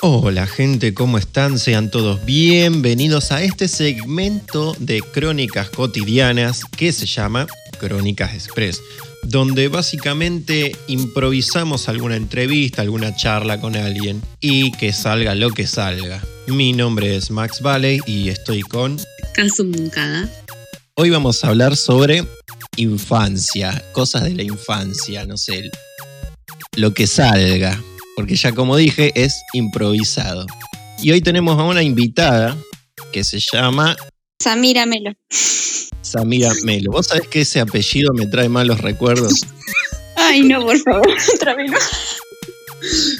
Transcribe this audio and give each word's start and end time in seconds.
Hola 0.00 0.46
gente, 0.46 0.94
¿cómo 0.94 1.18
están? 1.18 1.58
Sean 1.58 1.90
todos 1.90 2.24
bienvenidos 2.24 3.32
a 3.32 3.42
este 3.42 3.66
segmento 3.66 4.76
de 4.78 5.00
crónicas 5.00 5.70
cotidianas 5.70 6.64
que 6.64 6.92
se 6.92 7.04
llama 7.04 7.48
Crónicas 7.80 8.32
Express, 8.32 8.80
donde 9.24 9.66
básicamente 9.66 10.76
improvisamos 10.86 11.88
alguna 11.88 12.14
entrevista, 12.14 12.82
alguna 12.82 13.16
charla 13.16 13.60
con 13.60 13.74
alguien 13.74 14.22
y 14.38 14.70
que 14.70 14.92
salga 14.92 15.34
lo 15.34 15.50
que 15.50 15.66
salga. 15.66 16.22
Mi 16.46 16.72
nombre 16.72 17.16
es 17.16 17.32
Max 17.32 17.60
Valley 17.60 18.00
y 18.06 18.28
estoy 18.28 18.62
con... 18.62 19.00
Caso 19.34 19.64
Moncada. 19.64 20.30
Hoy 20.94 21.10
vamos 21.10 21.42
a 21.42 21.48
hablar 21.48 21.76
sobre 21.76 22.24
infancia, 22.76 23.82
cosas 23.92 24.22
de 24.24 24.34
la 24.34 24.44
infancia, 24.44 25.26
no 25.26 25.36
sé, 25.36 25.72
lo 26.76 26.94
que 26.94 27.08
salga, 27.08 27.82
porque 28.18 28.34
ya 28.34 28.50
como 28.50 28.76
dije 28.76 29.12
es 29.14 29.44
improvisado. 29.52 30.44
Y 31.00 31.12
hoy 31.12 31.20
tenemos 31.20 31.56
a 31.56 31.62
una 31.62 31.84
invitada 31.84 32.58
que 33.12 33.22
se 33.22 33.38
llama 33.38 33.94
Samira 34.42 34.86
Melo. 34.86 35.12
Samira 36.02 36.50
Melo. 36.64 36.90
¿Vos 36.90 37.06
sabés 37.06 37.28
que 37.28 37.42
ese 37.42 37.60
apellido 37.60 38.12
me 38.14 38.26
trae 38.26 38.48
malos 38.48 38.80
recuerdos? 38.80 39.42
Ay, 40.16 40.42
no, 40.42 40.66
por 40.66 40.76
favor, 40.80 41.06
otra 41.36 41.54
vez 41.54 41.70
no. 41.70 41.78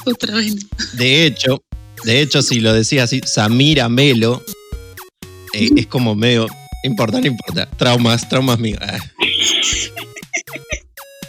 Otra 0.05 0.35
vez. 0.35 0.57
no. 0.57 0.63
De 0.95 1.27
hecho, 1.27 1.63
de 2.03 2.21
hecho, 2.21 2.43
si 2.43 2.59
lo 2.59 2.73
decía 2.73 3.05
así, 3.05 3.21
Samira 3.25 3.89
Melo, 3.89 4.43
eh, 5.55 5.69
es 5.77 5.87
como 5.87 6.17
medio. 6.17 6.49
Importa, 6.83 7.21
no 7.21 7.27
importa. 7.29 7.71
Traumas, 7.77 8.29
traumas 8.29 8.59
míos. 8.59 8.81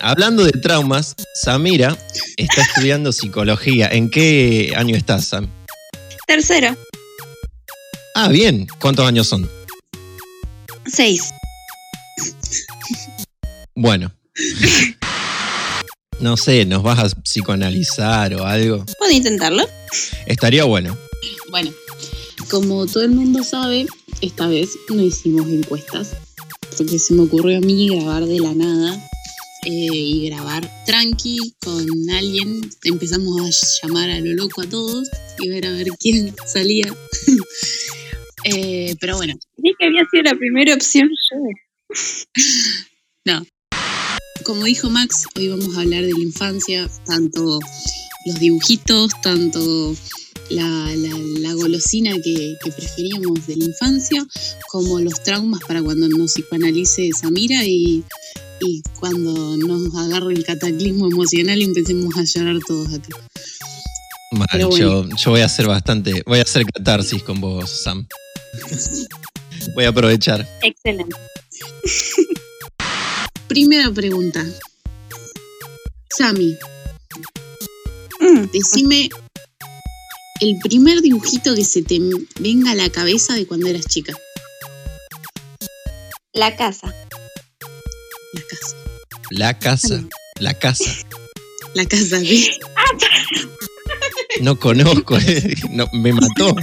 Hablando 0.02 0.44
de 0.46 0.52
traumas, 0.54 1.16
Samira 1.44 1.98
está 2.38 2.62
estudiando 2.62 3.12
psicología. 3.12 3.90
¿En 3.92 4.10
qué 4.10 4.74
año 4.76 4.96
estás, 4.96 5.26
Sam? 5.26 5.50
Tercero, 6.28 6.76
Ah, 8.16 8.28
bien. 8.30 8.68
¿Cuántos 8.80 9.06
años 9.06 9.28
son? 9.28 9.50
seis. 10.86 11.30
Bueno. 13.76 14.12
No 16.20 16.36
sé, 16.36 16.66
¿nos 16.66 16.84
vas 16.84 17.00
a 17.00 17.10
psicoanalizar 17.22 18.34
o 18.36 18.46
algo? 18.46 18.86
¿Puedo 18.98 19.12
intentarlo? 19.12 19.64
Estaría 20.26 20.66
bueno. 20.66 20.98
Bueno, 21.50 21.72
como 22.50 22.86
todo 22.88 23.04
el 23.04 23.12
mundo 23.12 23.44
sabe, 23.44 23.88
esta 24.22 24.48
vez 24.48 24.70
no 24.90 25.02
hicimos 25.02 25.48
encuestas. 25.48 26.12
Porque 26.78 27.00
se 27.00 27.14
me 27.14 27.24
ocurrió 27.24 27.58
a 27.58 27.62
mí 27.62 27.90
grabar 27.90 28.26
de 28.26 28.40
la 28.40 28.54
nada 28.54 29.02
eh, 29.66 29.90
y 29.92 30.30
grabar 30.30 30.70
tranqui 30.86 31.38
con 31.62 31.86
alguien. 32.10 32.70
Empezamos 32.84 33.42
a 33.42 33.88
llamar 33.88 34.10
a 34.10 34.20
lo 34.20 34.34
loco 34.34 34.62
a 34.62 34.70
todos 34.70 35.10
y 35.40 35.50
ver 35.50 35.66
a 35.66 35.72
ver 35.72 35.88
quién 36.00 36.36
salía. 36.46 36.88
Eh, 38.46 38.96
pero 39.02 39.18
bueno, 39.18 39.34
Dije 39.58 39.76
que 39.78 39.88
había 39.88 40.06
sido 40.10 40.24
la 40.24 40.34
primera 40.34 40.74
opción 40.74 41.10
yo. 43.26 43.44
como 44.46 44.64
dijo 44.64 44.90
Max, 44.90 45.26
hoy 45.36 45.50
vamos 45.50 45.76
a 45.76 45.82
hablar 45.82 46.06
de 46.06 46.14
la 46.14 46.22
infancia, 46.22 46.90
tanto 47.06 47.60
los 48.26 48.40
dibujitos, 48.40 49.12
tanto 49.22 49.94
la, 50.50 50.64
la- 50.96 51.18
la 51.40 51.54
golosina 51.54 52.14
que, 52.22 52.56
que 52.64 52.72
preferíamos 52.72 53.46
de 53.48 53.56
la 53.58 53.66
infancia, 53.66 54.26
como 54.72 55.00
los 55.00 55.22
traumas 55.24 55.62
para 55.68 55.82
cuando 55.82 56.08
nos 56.10 56.32
psicoanalice 56.34 57.12
Samira 57.20 57.64
y, 57.66 58.04
y 58.62 58.82
cuando 59.00 59.58
nos 59.58 59.96
agarre 59.96 60.34
el 60.34 60.44
cataclismo 60.46 61.08
emocional 61.08 61.60
y 61.62 61.66
empecemos 61.66 62.16
a 62.18 62.24
llorar 62.24 62.60
todos 62.68 62.94
acá. 62.94 63.18
Pero 64.52 64.70
yo, 64.78 65.06
yo 65.10 65.32
voy 65.32 65.42
a 65.42 65.46
hacer 65.46 65.66
bastante. 65.68 66.22
Voy 66.26 66.40
a 66.40 66.44
hacer 66.44 66.64
catarsis 66.66 67.24
con 67.24 67.42
vos, 67.42 67.70
Sam. 67.84 68.08
Voy 69.76 69.84
a 69.86 69.90
aprovechar. 69.90 70.48
Excelente. 70.62 71.16
Primera 73.48 73.92
pregunta. 73.92 74.46
Sami, 76.18 76.56
Mm, 78.22 78.50
Decime 78.52 79.10
el 80.42 80.58
primer 80.64 81.02
dibujito 81.02 81.56
que 81.56 81.64
se 81.64 81.82
te 81.84 82.00
venga 82.40 82.72
a 82.72 82.76
la 82.76 82.90
cabeza 82.90 83.34
de 83.34 83.46
cuando 83.46 83.68
eras 83.68 83.86
chica. 83.86 84.14
la 86.34 86.56
casa. 86.56 86.94
La 88.34 88.42
casa. 88.48 88.76
La 89.32 89.60
casa. 89.60 90.04
La 90.40 90.54
casa. 90.54 90.92
La 91.74 91.86
casa, 91.86 92.20
¿sí? 92.20 92.52
No 94.42 94.58
conozco. 94.58 95.18
eh. 95.18 95.56
No, 95.72 95.86
me 95.94 96.14
mató. 96.14 96.56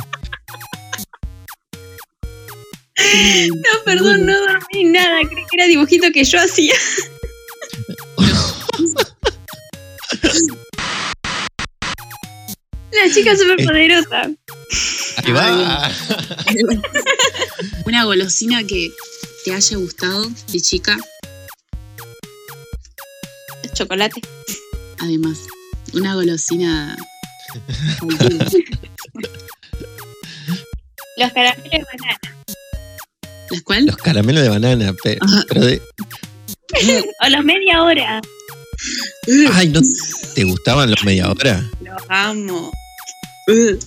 No, 3.48 3.84
perdón, 3.84 4.26
no 4.26 4.32
dormí 4.41 4.84
nada. 4.84 5.20
Creí 5.28 5.44
que 5.50 5.56
era 5.56 5.66
dibujito 5.66 6.10
que 6.12 6.25
yo 6.25 6.41
hacía. 6.41 6.75
La 13.06 13.15
chica 13.15 13.37
superpoderosa. 13.37 14.22
Ahí 15.25 15.33
va. 15.33 15.91
Una 17.87 18.05
golosina 18.05 18.65
que 18.65 18.91
te 19.44 19.55
haya 19.55 19.77
gustado 19.77 20.27
de 20.53 20.61
chica, 20.61 20.97
Chocolate. 23.75 24.21
además. 24.99 25.39
Una 25.93 26.15
golosina. 26.15 26.97
Los 31.17 31.33
caramelos 31.33 31.71
de 31.71 31.78
banana. 31.84 32.19
¿Las 33.50 33.62
cuál? 33.62 33.87
Los 33.87 33.97
caramelos 33.97 34.43
de 34.43 34.49
banana. 34.49 34.93
pe- 35.03 35.19
Ajá. 35.21 35.44
Pero 35.49 35.65
de. 35.67 35.83
O 37.25 37.28
los 37.28 37.44
media 37.44 37.83
hora. 37.83 38.21
Ay, 39.55 39.69
¿no 39.69 39.81
te 40.34 40.44
gustaban 40.44 40.91
los 40.91 41.03
media 41.05 41.31
hora? 41.31 41.65
Los 41.81 42.03
amo. 42.09 42.71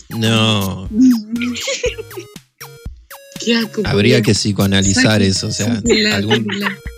No. 0.10 0.90
Qué 3.44 3.56
asco, 3.56 3.82
Habría 3.86 4.22
que 4.22 4.34
psicoanalizar 4.34 5.22
eso. 5.22 5.48
O 5.48 5.52
sea, 5.52 5.76
sáquenla, 5.78 6.16
algún 6.18 6.46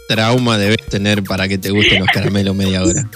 trauma 0.07 0.57
debes 0.57 0.83
tener 0.89 1.23
para 1.23 1.47
que 1.47 1.57
te 1.59 1.69
gusten 1.69 1.99
los 1.99 2.07
caramelos 2.09 2.55
media 2.55 2.83
hora. 2.83 3.07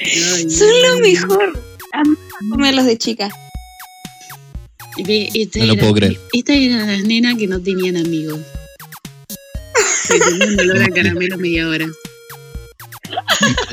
Ay, 0.00 0.48
Son 0.50 0.68
lo 0.82 0.98
mejor. 1.00 1.62
Comerlos 2.50 2.86
de 2.86 2.96
chica. 2.98 3.28
Esta 5.06 5.58
No 5.60 5.66
lo 5.66 5.72
era- 5.74 5.80
puedo 5.80 5.94
creer. 5.94 6.18
Esta 6.32 6.54
era 6.54 6.86
las 6.86 7.02
nenas 7.04 7.36
que 7.36 7.46
no 7.46 7.60
tenían 7.60 7.96
amigos. 7.98 8.40
Que 10.08 10.18
tenían 10.18 10.58
olor 10.60 10.82
a 10.82 10.88
caramelo 10.94 11.36
media 11.38 11.68
hora. 11.68 11.86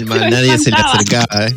Mal, 0.05 0.29
Nadie 0.29 0.57
se 0.59 0.71
le 0.71 0.77
acercaba. 0.77 1.47
¿eh? 1.47 1.55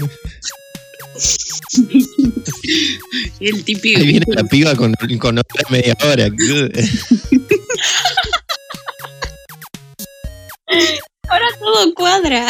El 3.40 3.64
típico. 3.64 3.98
Ahí 4.00 4.06
viene 4.06 4.26
la 4.28 4.44
piba 4.44 4.74
con, 4.74 4.94
con 5.18 5.38
otra 5.38 5.62
media 5.70 5.96
hora. 6.04 6.26
Ahora 11.28 11.46
todo 11.58 11.94
cuadra. 11.94 12.46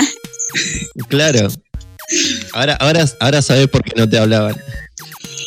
Claro. 1.08 1.48
Ahora, 2.52 2.74
ahora, 2.76 3.04
ahora 3.20 3.42
sabes 3.42 3.68
por 3.68 3.82
qué 3.82 3.92
no 3.96 4.08
te 4.08 4.18
hablaban. 4.18 4.56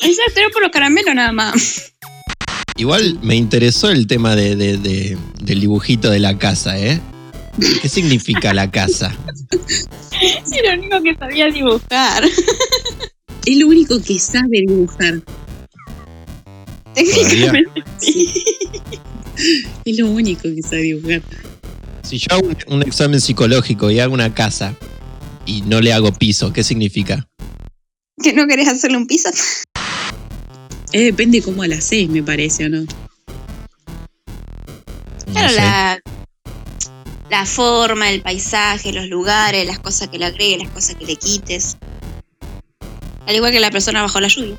Exacto, 0.03 0.39
era 0.39 0.49
por 0.49 0.61
los 0.63 0.71
caramelos 0.71 1.15
nada 1.15 1.31
más. 1.31 1.93
Igual 2.77 3.19
me 3.21 3.35
interesó 3.35 3.89
el 3.89 4.07
tema 4.07 4.35
de, 4.35 4.55
de- 4.55 4.77
de- 4.77 5.17
del 5.41 5.59
dibujito 5.61 6.09
de 6.09 6.19
la 6.19 6.37
casa, 6.37 6.77
¿eh? 6.79 6.99
¿Qué 7.81 7.89
significa 7.89 8.53
la 8.53 8.69
casa? 8.71 9.15
Sí, 10.45 10.57
lo 10.63 10.73
único 10.73 11.01
que 11.01 11.15
sabía 11.15 11.47
dibujar. 11.47 12.23
Es 13.45 13.57
lo 13.57 13.67
único 13.67 14.01
que 14.01 14.19
sabe 14.19 14.61
dibujar. 14.67 15.21
Técnicamente 16.93 17.83
sí. 17.97 18.31
Es 19.85 19.97
lo 19.97 20.07
único 20.09 20.43
que 20.43 20.61
sabe 20.61 20.81
dibujar. 20.83 21.21
Si 22.03 22.17
yo 22.19 22.27
hago 22.31 22.47
un, 22.47 22.57
un 22.67 22.81
examen 22.83 23.19
psicológico 23.21 23.89
y 23.89 23.99
hago 23.99 24.13
una 24.13 24.33
casa 24.33 24.75
y 25.45 25.61
no 25.63 25.81
le 25.81 25.93
hago 25.93 26.11
piso, 26.13 26.51
¿qué 26.53 26.63
significa? 26.63 27.27
¿Que 28.21 28.33
no 28.33 28.45
querés 28.47 28.67
hacerle 28.67 28.97
un 28.97 29.07
piso? 29.07 29.29
Eh, 30.93 31.03
depende 31.05 31.41
cómo 31.41 31.65
la 31.65 31.77
haces, 31.77 32.09
me 32.09 32.21
parece, 32.21 32.65
¿o 32.65 32.69
no? 32.69 32.81
No 32.81 32.87
Claro, 35.31 35.49
sé. 35.49 35.55
la, 35.55 35.99
la 37.29 37.45
forma, 37.45 38.11
el 38.11 38.21
paisaje, 38.21 38.91
los 38.91 39.07
lugares, 39.07 39.65
las 39.65 39.79
cosas 39.79 40.09
que 40.09 40.19
le 40.19 40.25
agregues, 40.25 40.65
las 40.65 40.73
cosas 40.73 40.95
que 40.95 41.05
le 41.05 41.15
quites. 41.15 41.77
Al 43.27 43.35
igual 43.35 43.51
que 43.51 43.59
la 43.59 43.71
persona 43.71 44.01
bajo 44.01 44.19
la 44.19 44.27
lluvia. 44.27 44.55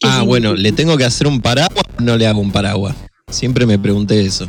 ¿Qué 0.00 0.08
Ah, 0.10 0.22
bueno? 0.22 0.54
¿le 0.54 0.72
tengo 0.72 0.96
que 0.96 1.04
hacer 1.04 1.26
un 1.26 1.40
paraguas 1.40 1.84
o 1.98 2.02
no 2.02 2.16
le 2.16 2.26
hago 2.26 2.40
un 2.40 2.50
paraguas? 2.52 2.94
Siempre 3.30 3.66
me 3.66 3.78
pregunté 3.78 4.20
eso. 4.24 4.48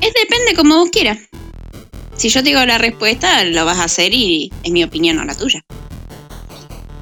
Es 0.00 0.12
depende 0.14 0.54
como 0.56 0.76
vos 0.76 0.90
quieras. 0.90 1.18
Si 2.16 2.28
yo 2.28 2.42
te 2.42 2.50
digo 2.50 2.64
la 2.66 2.78
respuesta, 2.78 3.44
lo 3.44 3.64
vas 3.64 3.78
a 3.78 3.84
hacer 3.84 4.12
y 4.14 4.52
es 4.62 4.70
mi 4.72 4.84
opinión, 4.84 5.16
no 5.16 5.24
la 5.24 5.34
tuya. 5.34 5.62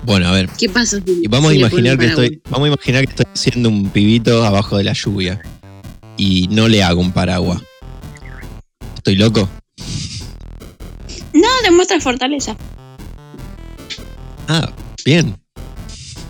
Bueno, 0.05 0.29
a 0.29 0.33
ver. 0.33 0.49
¿Qué 0.59 0.69
pasa? 0.69 0.99
si- 1.05 1.21
Y 1.23 1.29
vamos 1.29 1.51
a 1.51 1.53
si 1.53 1.59
imaginar 1.61 1.99
que 1.99 2.07
estoy. 2.07 2.41
Vamos 2.49 2.67
a 2.67 2.73
imaginar 2.73 3.05
que 3.05 3.11
estoy 3.11 3.27
siendo 3.35 3.69
un 3.69 3.91
pibito 3.91 4.45
abajo 4.45 4.77
de 4.79 4.85
la 4.85 4.93
lluvia. 4.95 5.41
Y 6.17 6.49
no 6.49 6.67
le 6.69 6.83
hago 6.83 7.01
un 7.01 7.13
paraguas. 7.13 7.61
¿Estoy 8.97 9.17
loco? 9.17 9.49
No, 11.35 11.49
demuestra 11.63 12.01
fortaleza. 12.01 12.57
Ah, 14.49 14.73
bien. 15.05 15.37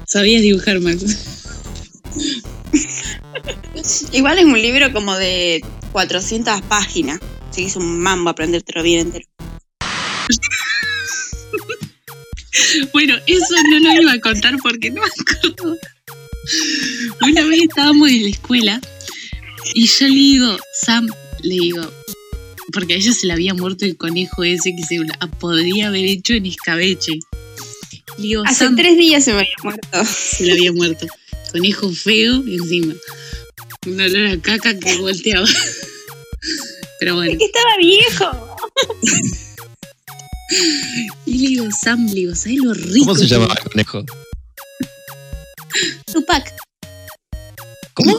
Sabías 0.07 0.43
dibujar, 0.43 0.81
Max. 0.81 1.05
Igual 4.13 4.39
es 4.39 4.45
un 4.45 4.61
libro 4.61 4.93
como 4.93 5.17
de 5.17 5.63
400 5.93 6.63
páginas. 6.63 7.21
Así 7.49 7.63
que 7.63 7.69
es 7.69 7.77
un 7.77 8.01
mambo 8.01 8.31
aprendértelo 8.31 8.83
bien 8.83 9.01
entero. 9.01 9.25
Bueno, 12.93 13.15
eso 13.27 13.55
no 13.71 13.79
lo 13.79 14.03
iba 14.03 14.13
a 14.13 14.21
contar 14.21 14.57
porque 14.63 14.91
no 14.91 15.01
me 15.01 15.09
acuerdo. 15.09 15.77
Una 17.23 17.45
vez 17.45 17.63
estábamos 17.63 18.11
en 18.11 18.25
la 18.25 18.31
escuela 18.31 18.81
y 19.75 19.87
yo 19.87 20.09
le 20.09 20.15
digo, 20.15 20.57
Sam, 20.83 21.07
le 21.43 21.55
digo, 21.55 21.93
porque 22.73 22.95
a 22.95 22.97
ella 22.97 23.13
se 23.13 23.27
le 23.29 23.33
había 23.33 23.55
muerto 23.55 23.85
el 23.85 23.97
conejo 23.97 24.43
ese 24.43 24.75
que 24.75 24.83
se 24.83 24.99
la 24.99 25.27
podría 25.39 25.89
haber 25.89 26.05
hecho 26.05 26.35
en 26.35 26.47
escabeche. 26.47 27.21
Hace 28.47 28.69
tres 28.77 28.97
días 28.97 29.25
se 29.25 29.33
me 29.33 29.41
había 29.41 29.55
muerto. 29.63 30.05
se 30.05 30.45
le 30.45 30.53
había 30.53 30.73
muerto. 30.73 31.07
Conejo 31.53 31.91
feo 31.93 32.35
encima. 32.47 32.95
Un 33.87 34.01
olor 34.01 34.27
a 34.29 34.41
caca 34.41 34.79
que 34.79 34.97
volteaba. 34.99 35.47
Pero 37.01 37.15
bueno. 37.15 37.33
Es 37.33 37.39
que 37.39 37.45
estaba 37.45 37.77
viejo. 37.79 38.59
Y 41.27 41.39
le 41.39 41.49
digo, 41.49 41.69
Sam, 41.71 42.07
le 42.07 42.15
digo, 42.15 42.35
¿sabes 42.35 42.59
lo 42.59 42.75
rico? 42.75 43.07
¿Cómo 43.07 43.15
se 43.15 43.27
llamaba 43.27 43.55
el 43.55 43.71
conejo? 43.71 44.05
Tupac. 46.13 46.55
¿Cómo? 47.95 48.17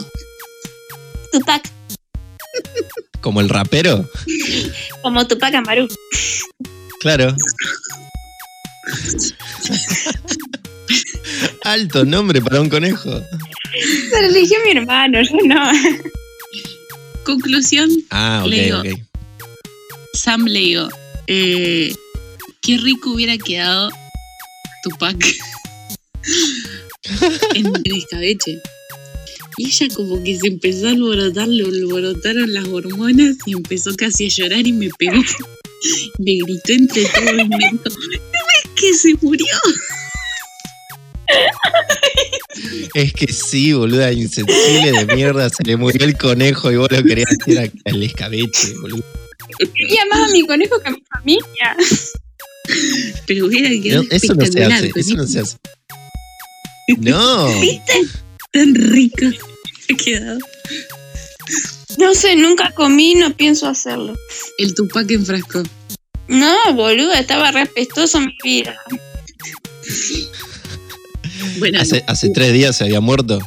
Tupac. 1.32 1.68
¿Como 3.20 3.40
el 3.40 3.48
rapero? 3.48 4.08
Como 5.02 5.26
Tupac 5.26 5.54
Amaru. 5.54 5.88
Claro. 7.00 7.34
Alto 11.70 12.04
nombre 12.04 12.42
para 12.42 12.60
un 12.60 12.68
conejo. 12.68 13.22
Se 14.10 14.22
lo 14.22 14.28
eligió 14.28 14.58
mi 14.64 14.72
hermano, 14.72 15.22
yo 15.22 15.36
no. 15.46 15.70
Conclusión, 17.22 17.88
Ah, 18.10 18.40
ok, 18.42 18.50
Le 18.50 18.64
digo, 18.64 18.78
ok. 18.80 18.86
Sam 20.14 20.46
le 20.46 20.58
digo, 20.58 20.88
eh, 21.28 21.94
qué 22.60 22.76
rico 22.78 23.12
hubiera 23.12 23.38
quedado 23.38 23.88
Tupac 24.82 25.24
en 27.54 27.66
el 27.66 27.96
escabeche. 27.96 28.58
Y 29.56 29.66
ella 29.66 29.94
como 29.94 30.24
que 30.24 30.38
se 30.40 30.48
empezó 30.48 30.88
a 30.88 30.90
alborotar, 30.90 31.46
le 31.46 31.62
alborotaron 31.66 32.52
las 32.52 32.66
hormonas 32.66 33.36
y 33.46 33.52
empezó 33.52 33.94
casi 33.94 34.26
a 34.26 34.28
llorar 34.28 34.66
y 34.66 34.72
me 34.72 34.90
pegó. 34.98 35.22
Me 36.18 36.32
gritó 36.32 36.72
entre 36.72 37.04
todos 37.04 37.30
y 37.30 37.48
me 37.48 37.56
dijo, 37.56 37.72
¿no 37.74 37.80
ves 37.94 38.74
que 38.74 38.92
se 38.92 39.14
murió? 39.22 39.46
Es 42.94 43.12
que 43.12 43.32
sí, 43.32 43.72
boluda, 43.72 44.12
insensible 44.12 44.92
de 44.92 45.14
mierda. 45.14 45.48
Se 45.48 45.62
le 45.64 45.76
murió 45.76 46.04
el 46.04 46.16
conejo 46.16 46.70
y 46.70 46.76
vos 46.76 46.90
lo 46.90 47.02
querías 47.02 47.30
hacer 47.40 47.70
al 47.84 48.02
escabeche, 48.02 48.74
boludo. 48.80 49.04
Quería 49.74 50.04
más 50.10 50.28
a 50.28 50.32
mi 50.32 50.46
conejo 50.46 50.80
que 50.80 50.88
a 50.88 50.92
mi 50.92 51.02
familia. 51.12 51.76
Pero 53.26 53.46
hubiera 53.46 53.68
No, 53.70 53.82
quedado 53.82 54.04
eso 54.10 54.34
no 54.34 54.46
se 54.46 54.64
hace, 54.64 54.92
eso 54.94 55.14
no 55.16 55.26
se 55.26 55.40
hace. 55.40 55.56
No. 56.98 57.48
Tan 58.52 58.74
rico 58.74 59.26
ha 59.26 59.96
quedado. 59.96 60.38
No 61.98 62.14
sé, 62.14 62.36
nunca 62.36 62.72
comí, 62.72 63.14
no 63.14 63.34
pienso 63.36 63.68
hacerlo. 63.68 64.16
El 64.58 64.74
Tupac 64.74 65.10
en 65.10 65.24
frasco. 65.26 65.62
No, 66.28 66.56
boludo, 66.74 67.12
estaba 67.12 67.50
re 67.50 67.62
apestoso 67.62 68.20
mi 68.20 68.36
vida. 68.44 68.76
Bueno, 71.58 71.80
Hace, 71.80 72.04
hace 72.06 72.30
tres 72.30 72.52
días 72.52 72.76
se 72.76 72.84
había 72.84 73.00
muerto. 73.00 73.38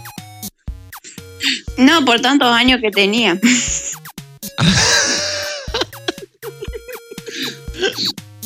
No, 1.78 2.06
por 2.06 2.22
tantos 2.22 2.48
años 2.50 2.80
que 2.81 2.92
tenía. 2.92 3.40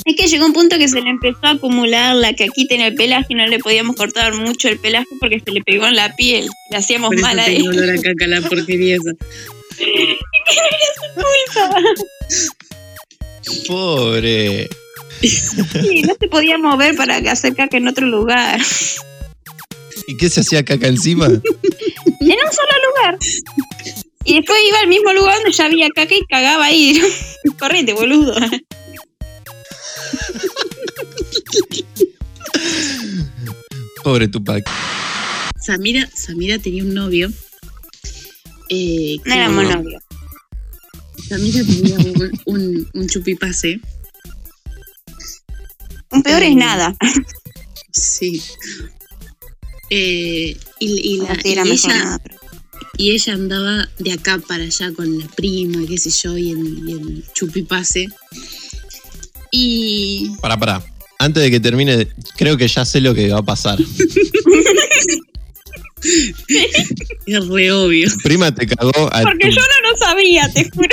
Es 0.06 0.16
que 0.16 0.28
llegó 0.28 0.46
un 0.46 0.54
punto 0.54 0.78
que 0.78 0.88
se 0.88 1.02
le 1.02 1.10
empezó 1.10 1.40
a 1.44 1.50
acumular 1.52 2.16
la 2.16 2.34
caquita 2.34 2.76
en 2.76 2.82
el 2.82 2.96
pelaje 2.96 3.26
y 3.30 3.36
no 3.36 3.46
le 3.46 3.60
podíamos 3.60 3.98
cortar 3.98 4.34
mucho 4.34 4.70
el 4.70 4.80
pelaje 4.80 5.08
porque 5.20 5.42
se 5.44 5.52
le 5.52 5.62
pegó 5.62 5.86
en 5.86 5.98
la 5.98 6.16
piel. 6.16 6.48
Le 6.72 6.78
hacíamos 6.78 7.10
por 7.10 7.18
eso 7.18 7.28
mal 7.28 7.40
a 7.40 7.46
él. 7.48 7.68
olor 7.68 7.90
a 7.90 8.02
caca 8.02 8.26
la 8.26 8.42
porquería 8.42 8.96
esa. 8.96 9.12
Pobre. 13.68 14.70
Sí, 15.22 16.04
no 16.04 16.14
se 16.20 16.28
podía 16.30 16.58
mover 16.58 16.96
para 16.96 17.18
hacer 17.18 17.56
caca 17.56 17.76
en 17.76 17.90
otro 17.90 18.06
lugar. 18.08 18.62
¿Y 20.08 20.18
qué 20.18 20.30
se 20.30 20.42
hacía 20.42 20.64
caca 20.64 20.88
encima? 20.88 21.28
En 22.20 22.32
un 22.32 22.52
solo 22.52 22.72
lugar. 22.90 23.18
Y 24.26 24.36
después 24.36 24.58
iba 24.68 24.80
al 24.80 24.88
mismo 24.88 25.14
lugar 25.14 25.36
donde 25.38 25.52
ya 25.54 25.66
había 25.66 25.88
caca 25.90 26.14
y 26.16 26.26
cagaba 26.28 26.66
ahí. 26.66 27.00
Correte, 27.60 27.94
boludo. 27.94 28.36
Pobre 34.04 34.28
Tupac. 34.28 34.64
Samira, 35.60 36.10
Samira 36.14 36.58
tenía 36.60 36.84
un 36.84 36.94
novio. 36.94 37.30
eh, 38.70 39.18
No 39.26 39.34
éramos 39.34 39.64
novios. 39.66 40.02
Samira 41.28 41.64
tenía 41.66 41.98
un, 41.98 42.32
un, 42.46 42.90
un 42.94 43.08
chupipase. 43.08 43.80
Un 46.12 46.24
peor 46.24 46.44
es 46.44 46.56
nada. 46.56 46.96
Sí. 47.92 48.42
Eh, 49.90 50.58
y, 50.80 51.18
la- 51.18 51.38
ella, 51.44 51.64
nada, 51.88 52.20
pero- 52.24 52.36
y 52.98 53.12
ella 53.12 53.34
andaba 53.34 53.90
de 54.00 54.12
acá 54.12 54.38
para 54.48 54.64
allá 54.64 54.92
con 54.94 55.18
la 55.20 55.28
prima, 55.30 55.86
qué 55.88 55.98
sé 55.98 56.10
yo, 56.10 56.38
y 56.38 56.52
en 56.52 57.24
chupipase. 57.34 58.08
Y 59.52 60.30
Pará, 60.42 60.58
pará. 60.58 60.84
Antes 61.20 61.42
de 61.44 61.50
que 61.52 61.60
termine, 61.60 62.08
creo 62.36 62.58
que 62.58 62.68
ya 62.68 62.86
sé 62.86 63.02
lo 63.02 63.16
que 63.16 63.30
va 63.30 63.40
a 63.40 63.44
pasar. 63.46 63.80
es 67.26 67.48
re 67.48 67.72
obvio. 67.72 68.10
Tu 68.12 68.18
prima 68.20 68.54
te 68.54 68.68
cagó 68.68 68.92
a 69.14 69.22
Porque 69.24 69.48
tu- 69.50 69.56
yo 69.56 69.62
no 69.62 69.90
lo 69.92 69.98
sabía, 69.98 70.52
te 70.54 70.70
juro. 70.70 70.90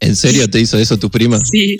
¿En 0.00 0.16
serio 0.16 0.48
te 0.50 0.60
hizo 0.60 0.78
eso 0.78 0.98
tu 0.98 1.10
prima? 1.10 1.38
Sí. 1.44 1.78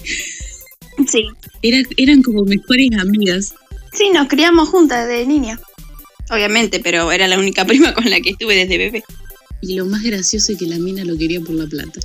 Sí. 1.10 1.26
Era- 1.62 1.82
eran 1.96 2.22
como 2.22 2.44
mejores 2.44 2.88
amigas. 2.98 3.54
Sí, 3.92 4.10
nos 4.14 4.28
criamos 4.28 4.68
juntas 4.68 5.06
de 5.08 5.26
niña. 5.26 5.60
Obviamente, 6.32 6.80
pero 6.80 7.12
era 7.12 7.28
la 7.28 7.38
única 7.38 7.64
prima 7.66 7.92
con 7.92 8.08
la 8.08 8.20
que 8.20 8.30
estuve 8.30 8.56
desde 8.56 8.78
bebé. 8.78 9.04
Y 9.60 9.74
lo 9.74 9.84
más 9.84 10.02
gracioso 10.02 10.52
es 10.52 10.58
que 10.58 10.66
la 10.66 10.78
mina 10.78 11.04
lo 11.04 11.16
quería 11.16 11.40
por 11.40 11.54
la 11.54 11.66
plata. 11.66 12.00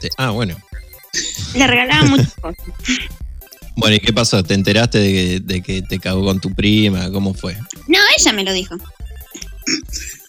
Sí. 0.00 0.08
Ah, 0.18 0.30
bueno. 0.30 0.56
Le 1.54 1.66
regalaba 1.66 2.04
muchas 2.04 2.34
cosas. 2.40 2.64
Bueno, 3.76 3.96
¿y 3.96 4.00
qué 4.00 4.12
pasó? 4.12 4.42
¿Te 4.44 4.54
enteraste 4.54 4.98
de 4.98 5.12
que, 5.12 5.40
de 5.40 5.62
que 5.62 5.82
te 5.82 5.98
cagó 5.98 6.24
con 6.24 6.38
tu 6.40 6.54
prima? 6.54 7.10
¿Cómo 7.10 7.34
fue? 7.34 7.56
No, 7.88 7.98
ella 8.16 8.32
me 8.32 8.44
lo 8.44 8.52
dijo. 8.52 8.76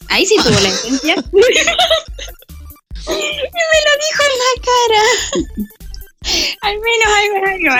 Ahí 0.07 0.25
sí 0.25 0.35
tuvo 0.37 0.59
la 0.59 0.69
esencia. 0.69 1.15
y 1.15 1.19
me 1.19 3.15
lo 3.85 3.93
dijo 4.07 4.23
en 4.23 4.35
la 4.39 4.53
cara. 4.63 5.03
Al 6.61 6.75
menos 6.79 7.07
algo, 7.17 7.45
algo. 7.45 7.75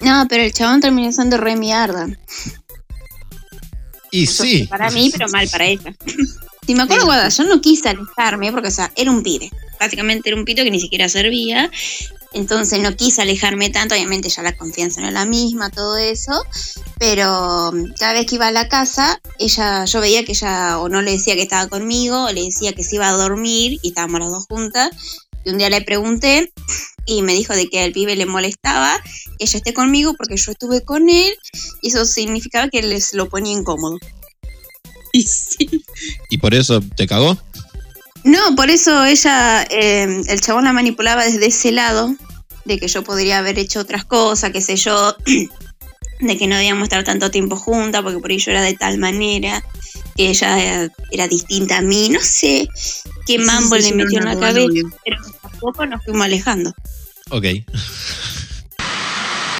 No, 0.00 0.26
pero 0.28 0.42
el 0.42 0.52
chabón 0.52 0.80
terminó 0.80 1.12
siendo 1.12 1.36
re 1.36 1.56
mierda. 1.56 2.08
Y 4.10 4.24
Eso 4.24 4.42
sí. 4.42 4.66
Para 4.66 4.90
mí, 4.90 5.10
pero 5.12 5.28
mal 5.28 5.48
para 5.48 5.66
ella. 5.66 5.94
Si 6.66 6.74
me 6.76 6.82
acuerdo, 6.82 7.06
guarda, 7.06 7.28
yo 7.30 7.42
no 7.44 7.60
quise 7.60 7.88
alejarme 7.88 8.52
porque, 8.52 8.68
o 8.68 8.70
sea, 8.70 8.92
era 8.94 9.10
un 9.10 9.24
pibe. 9.24 9.50
Básicamente 9.80 10.28
era 10.28 10.38
un 10.38 10.44
pito 10.44 10.62
que 10.62 10.70
ni 10.70 10.78
siquiera 10.78 11.08
servía. 11.08 11.68
Entonces 12.32 12.78
no 12.80 12.94
quise 12.94 13.22
alejarme 13.22 13.70
tanto. 13.70 13.94
Obviamente 13.94 14.28
ya 14.28 14.42
la 14.42 14.56
confianza 14.56 15.00
no 15.00 15.08
es 15.08 15.14
la 15.14 15.24
misma, 15.24 15.70
todo 15.70 15.96
eso. 15.96 16.44
Pero 16.98 17.72
mm, 17.72 17.94
cada 17.98 18.12
vez 18.12 18.26
que 18.26 18.36
iba 18.36 18.46
a 18.46 18.52
la 18.52 18.68
casa, 18.68 19.20
ella, 19.38 19.84
yo 19.84 20.00
veía 20.00 20.24
que 20.24 20.32
ella 20.32 20.78
o 20.78 20.88
no 20.88 21.02
le 21.02 21.12
decía 21.12 21.34
que 21.34 21.42
estaba 21.42 21.66
conmigo, 21.68 22.26
o 22.26 22.32
le 22.32 22.44
decía 22.44 22.72
que 22.72 22.84
se 22.84 22.96
iba 22.96 23.08
a 23.08 23.12
dormir 23.12 23.80
y 23.82 23.88
estábamos 23.88 24.20
las 24.20 24.30
dos 24.30 24.46
juntas. 24.46 24.90
Y 25.44 25.50
un 25.50 25.58
día 25.58 25.70
le 25.70 25.80
pregunté 25.80 26.52
y 27.06 27.22
me 27.22 27.34
dijo 27.34 27.54
de 27.54 27.68
que 27.68 27.80
al 27.80 27.92
pibe 27.92 28.16
le 28.16 28.26
molestaba 28.26 29.00
que 29.38 29.44
ella 29.44 29.58
esté 29.58 29.74
conmigo 29.74 30.14
porque 30.14 30.36
yo 30.36 30.52
estuve 30.52 30.82
con 30.82 31.08
él 31.08 31.32
y 31.82 31.88
eso 31.88 32.04
significaba 32.04 32.68
que 32.68 32.82
les 32.82 33.14
lo 33.14 33.28
ponía 33.28 33.52
incómodo. 33.52 33.98
Y 35.12 35.24
sí. 35.24 35.84
¿Y 36.28 36.38
por 36.38 36.54
eso 36.54 36.80
te 36.80 37.08
cagó? 37.08 37.36
No, 38.22 38.54
por 38.54 38.70
eso 38.70 39.04
ella, 39.04 39.64
eh, 39.64 40.22
el 40.28 40.40
chabón 40.40 40.62
la 40.62 40.72
manipulaba 40.72 41.24
desde 41.24 41.46
ese 41.46 41.72
lado, 41.72 42.14
de 42.64 42.78
que 42.78 42.86
yo 42.86 43.02
podría 43.02 43.38
haber 43.38 43.58
hecho 43.58 43.80
otras 43.80 44.04
cosas, 44.04 44.52
qué 44.52 44.60
sé 44.60 44.76
yo. 44.76 45.16
de 46.20 46.36
que 46.36 46.46
no 46.46 46.56
debíamos 46.56 46.84
estar 46.84 47.02
tanto 47.02 47.30
tiempo 47.30 47.56
juntas, 47.56 48.02
porque 48.02 48.18
por 48.18 48.30
ahí 48.30 48.38
yo 48.38 48.50
era 48.50 48.62
de 48.62 48.74
tal 48.74 48.98
manera, 48.98 49.64
que 50.20 50.28
ella 50.28 50.62
era, 50.62 50.92
era 51.12 51.28
distinta 51.28 51.78
a 51.78 51.80
mí, 51.80 52.10
no 52.10 52.20
sé 52.20 52.68
qué 53.26 53.38
mambo 53.38 53.76
Sí, 53.76 53.88
le 53.88 53.94
metió 53.96 54.18
en 54.18 54.26
la 54.26 54.38
cabeza, 54.38 54.68
pero 55.02 55.16
tampoco 55.40 55.86
nos 55.86 56.04
fuimos 56.04 56.26
alejando. 56.26 56.74
Ok. 57.30 57.46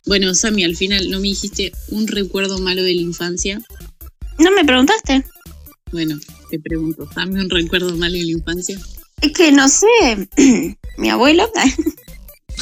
Bueno, 0.05 0.35
Sammy, 0.35 0.64
al 0.64 0.76
final 0.76 1.09
no 1.09 1.19
me 1.19 1.29
dijiste 1.29 1.73
un 1.88 2.07
recuerdo 2.07 2.59
malo 2.59 2.83
de 2.83 2.93
la 2.95 3.00
infancia. 3.00 3.59
¿No 4.38 4.50
me 4.50 4.62
preguntaste? 4.62 5.25
Bueno, 5.93 6.19
te 6.50 6.59
pregunto, 6.59 7.09
dame 7.17 7.40
un 7.40 7.49
recuerdo 7.49 7.97
malo 7.97 8.12
de 8.12 8.25
la 8.25 8.33
infancia. 8.33 8.79
Es 9.23 9.33
que 9.33 9.52
no 9.52 9.67
sé, 9.67 10.29
mi 10.99 11.09
abuelo, 11.09 11.50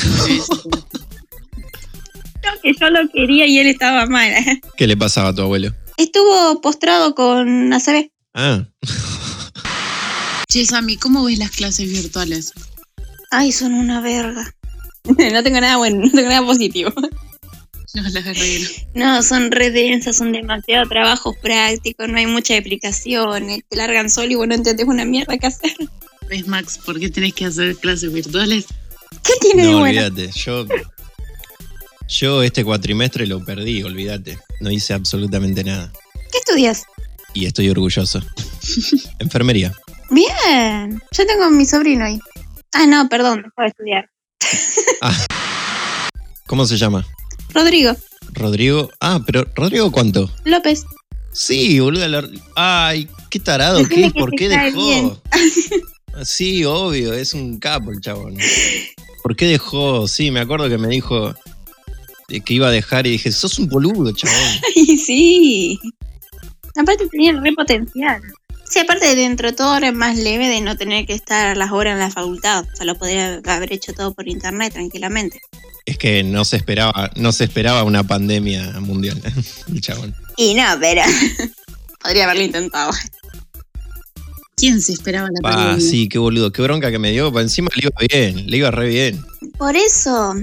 creo 2.41 2.61
que 2.63 2.73
yo 2.81 2.91
lo 2.91 3.09
quería 3.13 3.47
y 3.47 3.59
él 3.59 3.67
estaba 3.67 4.07
mal. 4.07 4.33
¿Qué 4.77 4.87
le 4.87 4.97
pasaba 4.97 5.31
a 5.31 5.35
tu 5.35 5.43
abuelo? 5.43 5.75
Estuvo 5.99 6.61
postrado 6.61 7.15
con 7.15 7.73
ACB. 7.73 8.11
Ah, 8.35 8.65
Che, 10.49 10.65
Sammy, 10.65 10.97
¿cómo 10.97 11.25
ves 11.25 11.39
las 11.39 11.51
clases 11.51 11.91
virtuales? 11.91 12.53
Ay, 13.31 13.53
son 13.53 13.75
una 13.75 14.01
verga. 14.01 14.55
No 15.33 15.43
tengo 15.43 15.61
nada 15.61 15.79
bueno, 15.79 16.01
no 16.05 16.11
tengo 16.11 16.29
nada 16.29 16.45
positivo. 16.45 16.93
No, 17.95 18.03
las 18.11 18.27
arreglo. 18.27 18.69
No, 18.95 19.23
son 19.23 19.51
re 19.51 19.71
densas, 19.71 20.19
son 20.19 20.33
demasiado 20.33 20.87
trabajos 20.89 21.35
prácticos, 21.43 22.09
no 22.09 22.19
hay 22.19 22.27
muchas 22.27 22.59
explicaciones, 22.59 23.63
te 23.69 23.77
largan 23.77 24.11
solo 24.11 24.31
y 24.31 24.35
vos 24.35 24.47
no 24.47 24.55
entendés 24.55 24.87
una 24.87 25.07
mierda 25.07 25.39
que 25.39 25.47
hacer. 25.47 25.73
¿Ves, 26.29 26.47
Max, 26.47 26.79
por 26.85 27.01
qué 27.01 27.09
tenés 27.09 27.33
que 27.33 27.47
hacer 27.47 27.75
clases 27.77 28.13
virtuales? 28.13 28.67
¿Qué 29.25 29.33
tiene 29.41 29.63
de 29.65 29.73
no, 29.73 29.79
bueno? 29.79 30.01
olvídate. 30.03 30.31
Yo, 30.39 30.67
yo 32.09 32.43
este 32.43 32.65
cuatrimestre 32.65 33.27
lo 33.27 33.45
perdí, 33.45 33.83
olvídate. 33.83 34.39
No 34.61 34.71
hice 34.71 34.95
absolutamente 34.95 35.63
nada. 35.65 35.93
¿Qué 36.33 36.39
estudias? 36.39 36.85
Y 37.35 37.47
estoy 37.47 37.69
orgulloso. 37.71 38.21
Enfermería. 39.19 39.73
Bien, 40.11 41.03
yo 41.13 41.27
tengo 41.27 41.45
a 41.45 41.51
mi 41.51 41.67
sobrino 41.67 42.05
ahí. 42.05 42.19
Ah, 42.73 42.87
no, 42.87 43.09
perdón, 43.09 43.43
dejó 43.43 43.63
de 43.63 43.69
estudiar. 43.69 44.11
¿Cómo 46.47 46.65
se 46.67 46.77
llama? 46.77 47.07
Rodrigo 47.53 47.95
Rodrigo. 48.33 48.91
Ah, 49.01 49.21
pero 49.27 49.45
¿Rodrigo 49.55 49.91
cuánto? 49.91 50.31
López. 50.45 50.85
Sí, 51.33 51.79
boludo. 51.81 52.07
la- 52.09 52.29
Ay, 52.57 53.09
qué 53.31 53.39
tarado 53.41 53.79
Decime 53.79 54.13
que 54.13 54.19
¿Por 54.21 54.31
qué 54.33 54.49
bien. 54.49 54.65
dejó? 54.65 55.23
Sí, 56.25 56.65
obvio, 56.65 57.13
es 57.15 57.33
un 57.35 57.59
capo 57.59 57.91
el 57.91 58.01
chabón. 58.01 58.37
¿Por 59.23 59.37
qué 59.37 59.47
dejó? 59.47 60.09
Sí, 60.09 60.31
me 60.31 60.41
acuerdo 60.41 60.69
que 60.69 60.79
me 60.79 60.89
dijo 60.89 61.35
que 62.29 62.55
iba 62.55 62.69
a 62.69 62.71
dejar 62.71 63.07
y 63.07 63.11
dije, 63.13 63.33
sos 63.33 63.59
un 63.59 63.69
boludo, 63.69 64.13
chabón. 64.13 64.37
Ay, 64.77 64.99
sí. 64.99 65.79
Aparte 66.77 67.09
tenía 67.09 67.31
el 67.33 67.43
re 67.43 67.53
potencial. 67.53 68.21
Sí, 68.69 68.81
aparte 68.81 69.07
de 69.07 69.17
dentro 69.17 69.49
de 69.51 69.57
todo 69.57 69.79
es 69.79 69.95
más 69.95 70.19
leve 70.19 70.47
de 70.47 70.61
no 70.61 70.77
tener 70.77 71.07
que 71.07 71.15
estar 71.15 71.57
las 71.57 71.73
horas 71.73 71.95
en 71.95 72.01
la 72.01 72.11
facultad. 72.11 72.67
O 72.71 72.77
sea, 72.77 72.85
lo 72.85 72.97
podría 72.99 73.41
haber 73.47 73.73
hecho 73.73 73.95
todo 73.95 74.13
por 74.13 74.29
internet 74.29 74.75
tranquilamente. 74.75 75.41
Es 75.87 75.97
que 75.97 76.23
no 76.23 76.45
se 76.45 76.57
esperaba, 76.57 77.11
no 77.17 77.33
se 77.33 77.45
esperaba 77.45 77.83
una 77.83 78.05
pandemia 78.05 78.79
mundial, 78.81 79.21
el 79.73 79.81
chabón. 79.81 80.15
Y 80.37 80.53
no, 80.55 80.65
pero 80.79 81.01
podría 82.03 82.25
haberlo 82.25 82.43
intentado. 82.45 82.91
¿Quién 84.55 84.83
se 84.83 84.93
esperaba 84.93 85.29
la 85.29 85.39
Ah, 85.49 85.55
pandemia? 85.55 85.81
sí, 85.91 86.09
qué 86.09 86.19
boludo, 86.19 86.53
qué 86.53 86.61
bronca 86.61 86.91
que 86.91 86.99
me 86.99 87.11
dio. 87.13 87.37
Encima 87.41 87.71
le 87.75 87.85
iba 87.87 87.97
bien, 88.35 88.51
le 88.51 88.57
iba 88.59 88.71
re 88.71 88.89
bien. 88.89 89.25
Por 89.57 89.77
eso. 89.77 90.35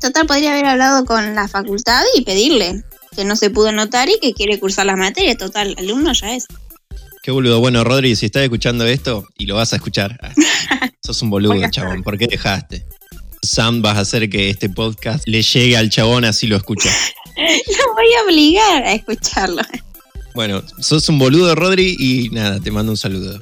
Total, 0.00 0.26
podría 0.26 0.52
haber 0.52 0.66
hablado 0.66 1.04
con 1.04 1.34
la 1.34 1.48
facultad 1.48 2.02
y 2.16 2.22
pedirle 2.22 2.84
que 3.16 3.24
no 3.24 3.34
se 3.34 3.50
pudo 3.50 3.72
notar 3.72 4.08
y 4.08 4.18
que 4.20 4.32
quiere 4.32 4.60
cursar 4.60 4.86
las 4.86 4.96
materias. 4.96 5.36
Total, 5.36 5.74
alumno 5.78 6.12
ya 6.12 6.34
es. 6.34 6.46
Qué 7.22 7.32
boludo. 7.32 7.60
Bueno, 7.60 7.82
Rodri, 7.84 8.14
si 8.16 8.26
estás 8.26 8.44
escuchando 8.44 8.86
esto 8.86 9.26
y 9.36 9.46
lo 9.46 9.56
vas 9.56 9.72
a 9.72 9.76
escuchar, 9.76 10.18
ah, 10.22 10.32
sos 11.04 11.20
un 11.22 11.30
boludo, 11.30 11.60
chabón. 11.70 12.02
¿Por 12.02 12.16
qué 12.16 12.26
dejaste? 12.26 12.86
Sam, 13.42 13.82
vas 13.82 13.96
a 13.96 14.00
hacer 14.00 14.30
que 14.30 14.50
este 14.50 14.68
podcast 14.68 15.26
le 15.26 15.42
llegue 15.42 15.76
al 15.76 15.90
chabón 15.90 16.24
así 16.24 16.46
lo 16.46 16.56
escucha. 16.56 16.90
Lo 17.36 17.94
voy 17.94 18.06
a 18.14 18.24
obligar 18.24 18.82
a 18.82 18.92
escucharlo. 18.94 19.62
Bueno, 20.34 20.62
sos 20.80 21.08
un 21.08 21.20
boludo, 21.20 21.54
Rodri, 21.54 21.96
y 21.98 22.30
nada, 22.30 22.58
te 22.58 22.72
mando 22.72 22.92
un 22.92 22.96
saludo. 22.96 23.38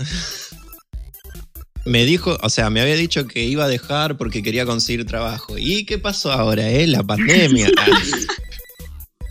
Me 1.87 2.05
dijo, 2.05 2.37
o 2.43 2.51
sea, 2.51 2.69
me 2.69 2.81
había 2.81 2.97
dicho 2.97 3.27
que 3.29 3.45
iba 3.45 3.65
a 3.65 3.69
dejar 3.69 4.17
porque 4.17 4.43
quería 4.43 4.67
conseguir 4.67 5.07
trabajo. 5.07 5.55
¿Y 5.57 5.87
qué 5.87 5.99
pasó 5.99 6.33
ahora, 6.33 6.69
eh? 6.69 6.87
La 6.87 7.03
pandemia. 7.03 7.71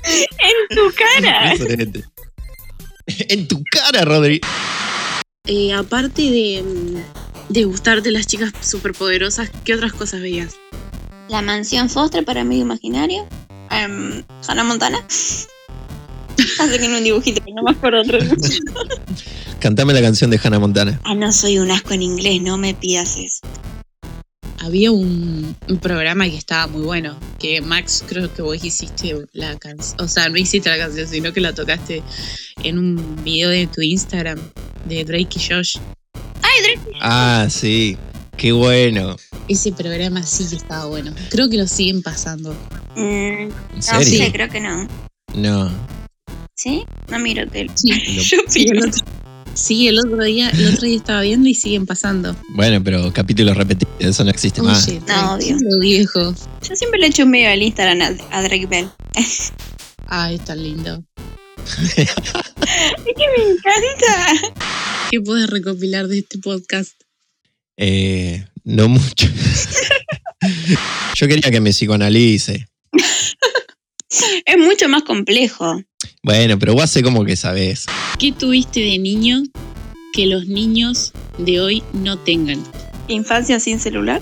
En 0.08 0.76
tu 0.78 0.94
cara. 0.96 1.56
en 3.08 3.48
tu 3.48 3.64
cara, 3.72 4.06
Rodri. 4.06 4.40
Eh, 5.48 5.74
aparte 5.74 6.22
de, 6.22 6.64
de 7.50 7.64
gustarte 7.64 8.12
las 8.12 8.28
chicas 8.28 8.54
superpoderosas, 8.62 9.50
¿qué 9.64 9.74
otras 9.74 9.94
cosas 9.94 10.22
veías? 10.22 10.58
La 11.28 11.42
mansión 11.42 11.90
Foster 11.90 12.24
para 12.24 12.42
amigo 12.42 12.62
imaginario. 12.62 13.28
Em, 13.72 14.24
Hannah 14.48 14.64
Montana. 14.64 15.00
Hace 16.60 16.80
que 16.80 16.86
en 16.86 16.94
un 16.94 17.04
dibujito, 17.04 17.42
pero 17.44 17.56
no 17.56 17.64
me 17.64 17.72
acuerdo 17.72 18.02
otro. 18.02 18.20
Cantame 19.66 19.94
la 19.94 20.02
canción 20.04 20.30
de 20.30 20.40
Hannah 20.44 20.60
Montana. 20.60 21.02
ah, 21.06 21.16
no 21.16 21.34
soy 21.34 21.58
un 21.58 21.72
asco 21.72 21.96
en 21.96 22.04
inglés, 22.04 22.40
no 22.40 22.56
me 22.56 22.76
pidas 22.76 23.18
eso. 23.18 23.40
Había 24.60 24.92
un, 24.92 25.56
un 25.68 25.78
programa 25.80 26.26
que 26.26 26.38
estaba 26.38 26.68
muy 26.68 26.84
bueno, 26.84 27.20
que 27.40 27.62
Max 27.62 28.04
creo 28.08 28.32
que 28.32 28.44
vos 28.44 28.64
hiciste 28.64 29.16
la 29.34 29.58
canción, 29.58 30.00
o 30.00 30.08
sea, 30.08 30.30
no 30.30 30.38
hiciste 30.38 30.70
la 30.70 30.78
canción, 30.78 31.08
sino 31.08 31.34
que 31.34 31.42
la 31.42 31.52
tocaste 31.52 32.04
en 32.64 32.78
un 32.78 33.24
video 33.24 33.50
de 33.50 33.66
tu 33.66 33.82
Instagram 33.82 34.38
de 34.88 35.04
Drake 35.04 35.30
y 35.36 35.40
Josh. 35.40 35.78
Ay, 36.44 36.62
Drake. 36.62 36.98
Ah, 37.02 37.48
sí. 37.50 37.98
Qué 38.38 38.52
bueno. 38.52 39.16
Ese 39.48 39.72
programa 39.72 40.22
sí 40.22 40.46
que 40.48 40.58
estaba 40.58 40.86
bueno. 40.86 41.12
Creo 41.32 41.50
que 41.50 41.58
lo 41.58 41.66
siguen 41.66 42.04
pasando. 42.04 42.54
Mm, 42.96 43.00
¿En 43.00 43.50
no 43.50 43.82
serio? 43.82 44.26
sé, 44.26 44.32
creo 44.32 44.48
que 44.48 44.60
no. 44.60 44.88
No. 45.34 45.72
¿Sí? 46.54 46.84
No 47.10 47.18
miro 47.20 47.48
tele. 47.48 47.72
Sí, 47.74 47.90
Yo 48.30 48.40
otro, 48.88 49.06
sí, 49.56 49.88
el 49.88 49.98
otro 49.98 50.24
día, 50.24 50.50
el 50.52 50.68
otro 50.68 50.88
día 50.88 50.98
estaba 50.98 51.22
viendo 51.22 51.50
y 51.50 51.56
siguen 51.56 51.86
pasando. 51.88 52.36
Bueno, 52.50 52.84
pero 52.84 53.12
capítulos 53.12 53.58
repetidos, 53.58 53.94
eso 54.00 54.24
no 54.24 54.30
existe 54.30 54.62
más. 54.62 54.88
Oye, 54.88 55.00
No, 55.00 55.38
tranquilo, 55.38 55.80
viejo. 55.82 56.36
Yo 56.62 56.76
siempre 56.76 57.00
le 57.00 57.08
echo 57.08 57.24
un 57.24 57.32
medio 57.32 57.50
al 57.50 57.62
Instagram 57.62 58.02
a, 58.02 58.38
a 58.38 58.42
Drake 58.44 58.68
Bell. 58.68 58.90
Ay, 60.08 60.38
tan 60.40 60.62
lindo. 60.62 61.04
Es 61.98 63.14
que 63.16 63.26
me 63.38 63.44
encanta. 63.52 64.54
¿Qué 65.12 65.22
puedes 65.22 65.50
recopilar 65.50 66.08
de 66.08 66.20
este 66.20 66.38
podcast? 66.40 66.94
Eh, 67.78 68.46
no 68.64 68.88
mucho. 68.88 69.28
Yo 71.16 71.28
quería 71.28 71.52
que 71.52 71.62
me 71.62 71.72
psicoanalice. 71.72 72.68
Es 74.46 74.58
mucho 74.58 74.88
más 74.90 75.04
complejo. 75.04 75.82
Bueno, 76.24 76.58
pero 76.60 76.74
vos 76.74 76.90
sé 76.90 77.04
como 77.04 77.26
que 77.26 77.36
sabés. 77.36 77.86
¿Qué 78.20 78.32
tuviste 78.32 78.80
de 78.80 78.98
niño 78.98 79.44
que 80.14 80.26
los 80.28 80.48
niños 80.48 81.14
de 81.38 81.60
hoy 81.60 81.84
no 81.94 82.18
tengan? 82.18 82.64
Infancia 83.08 83.60
sin 83.60 83.80
celular. 83.80 84.22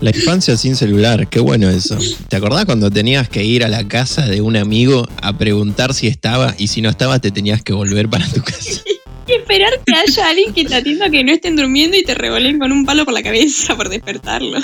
La 0.00 0.10
infancia 0.10 0.56
sin 0.56 0.76
celular, 0.76 1.28
qué 1.28 1.40
bueno 1.40 1.70
eso. 1.70 1.96
¿Te 2.28 2.36
acordás 2.36 2.64
cuando 2.64 2.90
tenías 2.90 3.28
que 3.28 3.44
ir 3.44 3.64
a 3.64 3.68
la 3.68 3.86
casa 3.86 4.26
de 4.26 4.40
un 4.40 4.56
amigo 4.56 5.08
a 5.22 5.38
preguntar 5.38 5.94
si 5.94 6.06
estaba 6.06 6.54
y 6.58 6.68
si 6.68 6.82
no 6.82 6.90
estaba 6.90 7.18
te 7.18 7.30
tenías 7.30 7.62
que 7.62 7.72
volver 7.72 8.08
para 8.08 8.28
tu 8.28 8.42
casa? 8.42 8.82
Y 9.28 9.32
esperar 9.32 9.72
que 9.84 9.92
haya 9.92 10.28
alguien 10.28 10.54
que 10.54 10.64
te 10.66 10.76
atienda 10.76 11.10
que 11.10 11.24
no 11.24 11.32
estén 11.32 11.56
durmiendo 11.56 11.96
y 11.96 12.04
te 12.04 12.14
revolen 12.14 12.60
con 12.60 12.70
un 12.70 12.86
palo 12.86 13.04
por 13.04 13.12
la 13.12 13.24
cabeza 13.24 13.76
por 13.76 13.88
despertarlo. 13.88 14.60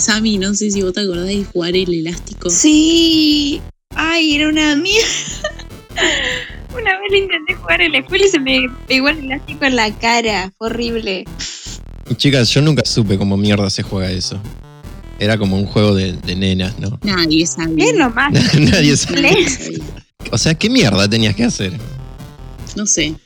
Sammy, 0.00 0.38
no 0.38 0.54
sé 0.54 0.70
si 0.70 0.80
vos 0.80 0.92
te 0.92 1.00
acordás 1.00 1.26
de 1.26 1.44
jugar 1.44 1.74
el 1.74 1.92
elástico. 1.92 2.48
Sí. 2.50 3.60
Ay, 3.96 4.36
era 4.36 4.48
una 4.48 4.76
mierda. 4.76 5.08
Una 6.72 7.00
vez 7.00 7.10
lo 7.10 7.16
intenté 7.16 7.54
jugar 7.54 7.80
en 7.80 7.92
la 7.92 7.98
escuela 7.98 8.24
y 8.26 8.28
se 8.28 8.38
me 8.38 8.68
pegó 8.86 9.08
el 9.08 9.18
elástico 9.18 9.64
en 9.64 9.74
la 9.74 9.92
cara. 9.98 10.52
Fue 10.56 10.68
horrible. 10.68 11.24
Chicas, 12.16 12.48
yo 12.50 12.62
nunca 12.62 12.84
supe 12.84 13.18
cómo 13.18 13.36
mierda 13.36 13.68
se 13.70 13.82
juega 13.82 14.12
eso. 14.12 14.40
Era 15.18 15.36
como 15.36 15.58
un 15.58 15.66
juego 15.66 15.96
de, 15.96 16.12
de 16.12 16.36
nenas, 16.36 16.78
¿no? 16.78 17.00
Nadie 17.02 17.44
sabía. 17.46 17.86
Es 17.86 17.96
lo 17.96 18.10
más. 18.10 18.32
Nadie 18.54 18.96
sabía. 18.96 19.36
O 20.30 20.38
sea, 20.38 20.54
¿qué 20.54 20.70
mierda 20.70 21.08
tenías 21.08 21.34
que 21.34 21.42
hacer? 21.42 21.72
No 22.76 22.86
sé. 22.86 23.16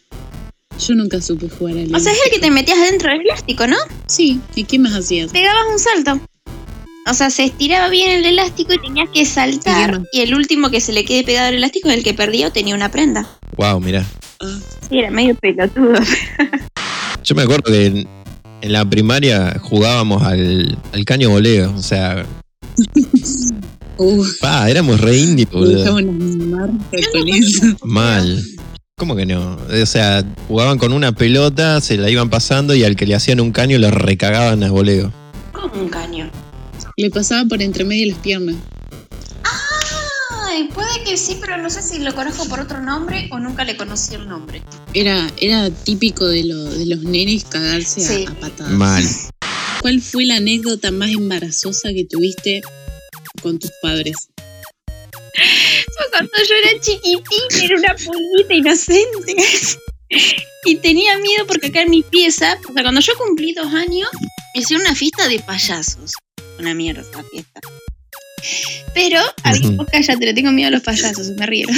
Yo 0.79 0.95
nunca 0.95 1.21
supe 1.21 1.50
jugar 1.50 1.76
al 1.76 1.95
O 1.95 2.00
sea, 2.00 2.12
es 2.12 2.19
el 2.25 2.31
que 2.33 2.38
te 2.38 2.50
metías 2.50 2.79
dentro 2.91 3.11
del 3.11 3.21
elástico, 3.21 3.67
¿no? 3.67 3.76
Sí, 4.07 4.41
¿y 4.55 4.64
qué 4.64 4.79
más 4.79 4.95
hacías? 4.95 5.31
Pegabas 5.33 5.67
un 5.71 5.79
salto. 5.79 6.32
O 7.11 7.14
sea, 7.14 7.30
se 7.30 7.44
estiraba 7.44 7.88
bien 7.88 8.11
el 8.11 8.25
elástico 8.25 8.73
y 8.75 8.78
tenías 8.78 9.09
que 9.12 9.21
¿Y 9.21 9.25
qué 9.25 9.28
saltar. 9.28 10.02
Y 10.12 10.21
el 10.21 10.35
último 10.35 10.71
que 10.71 10.80
se 10.80 10.92
le 10.92 11.04
quede 11.04 11.25
pegado 11.25 11.49
al 11.49 11.54
elástico 11.54 11.88
es 11.88 11.97
el 11.97 12.04
que 12.04 12.14
perdió 12.14 12.52
tenía 12.52 12.75
una 12.75 12.90
prenda. 12.90 13.28
Wow, 13.56 13.80
mirá. 13.80 14.04
Ah, 14.40 14.59
Sí, 14.88 14.99
era 14.99 15.11
medio 15.11 15.35
pelotudo. 15.35 15.94
Yo 17.25 17.35
me 17.35 17.42
acuerdo 17.42 17.71
que 17.73 17.87
en, 17.87 18.09
en 18.61 18.73
la 18.73 18.85
primaria 18.85 19.56
jugábamos 19.61 20.23
al, 20.23 20.78
al 20.92 21.04
caño 21.04 21.30
voleo. 21.30 21.73
O 21.75 21.82
sea, 21.82 22.25
Uh, 23.99 24.25
Pa, 24.40 24.68
éramos 24.71 25.00
re 25.00 25.16
indie, 25.16 25.47
boludo. 25.50 25.92
con 25.92 27.28
eso. 27.28 27.66
Mal. 27.85 28.42
¿Cómo 28.97 29.14
que 29.16 29.26
no? 29.26 29.59
O 29.82 29.87
sea, 29.87 30.25
jugaban 30.49 30.78
con 30.78 30.92
una 30.92 31.12
pelota, 31.12 31.80
se 31.80 31.97
la 31.97 32.09
iban 32.09 32.30
pasando 32.30 32.75
y 32.75 32.85
al 32.85 32.97
que 32.97 33.06
le 33.06 33.14
hacían 33.14 33.40
un 33.40 33.52
caño 33.52 33.78
lo 33.78 33.90
recagaban 33.90 34.62
a 34.64 34.71
voleo. 34.71 35.12
Como 35.52 35.75
un 35.82 35.88
caño. 35.88 36.30
Le 36.96 37.11
pasaba 37.11 37.44
por 37.49 37.62
entre 37.62 37.84
medio 37.84 38.06
de 38.06 38.12
las 38.12 38.18
piernas. 38.22 38.56
Ay, 40.49 40.68
puede 40.75 41.02
que 41.04 41.16
sí, 41.16 41.38
pero 41.40 41.56
no 41.56 41.70
sé 41.70 41.82
si 41.82 41.99
lo 42.00 42.14
conozco 42.14 42.44
por 42.46 42.61
otro 42.61 42.80
nombre 42.82 43.28
o 43.32 43.38
nunca 43.38 43.64
le 43.64 43.76
conocí 43.76 44.14
el 44.14 44.28
nombre. 44.28 44.62
Era, 44.92 45.30
era 45.38 45.70
típico 45.70 46.26
de, 46.26 46.44
lo- 46.44 46.64
de 46.70 46.87
los 46.87 47.00
nenes 47.02 47.44
cagarse 47.44 48.04
a- 48.04 48.08
Sí. 48.08 48.25
a, 48.28 48.34
patadas. 48.38 48.72
Mal. 48.72 49.04
¿Cuál 49.80 50.00
fue 50.00 50.26
la 50.26 50.37
anécdota 50.37 50.90
más 50.90 51.11
embarazosa 51.11 51.88
que 51.94 52.04
tuviste 52.04 52.61
con 53.42 53.58
tus 53.58 53.70
padres? 53.80 54.16
Fue 55.34 56.11
cuando 56.11 56.30
yo 56.49 56.54
era 56.62 56.80
chiquitina, 56.80 57.64
era 57.64 57.76
una 57.76 57.94
pulguita 57.96 58.54
inocente. 58.54 59.37
Y 60.66 60.76
tenía 60.76 61.16
miedo 61.18 61.46
porque 61.49 61.68
acá 61.68 61.82
en 61.82 61.90
mi 61.90 62.02
pieza, 62.02 62.58
o 62.68 62.72
sea, 62.75 62.82
cuando 62.82 63.00
yo 63.00 63.14
cumplí 63.16 63.54
dos 63.54 63.72
años, 63.72 64.08
hicieron 64.54 64.87
una 64.87 64.94
fiesta 64.94 65.26
de 65.26 65.38
payasos. 65.40 66.12
Una 66.59 66.75
mierda 66.75 67.02
esa 67.02 67.23
fiesta. 67.25 67.61
Pero, 68.94 69.21
había, 69.44 69.68
Ujú. 69.68 69.76
vos 69.76 69.87
cállate, 69.90 70.26
le 70.26 70.35
tengo 70.35 70.52
miedo 70.52 70.68
a 70.68 70.73
los 70.73 70.82
payasos, 70.82 71.28
me 71.38 71.47
rieron. 71.47 71.75